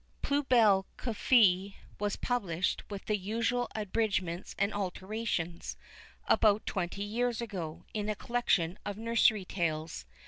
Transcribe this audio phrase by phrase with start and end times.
[0.23, 5.77] Plus Belle que Fée was published, with the usual abridgments and alterations,
[6.27, 10.07] about twenty years ago, in a collection of nursery tales.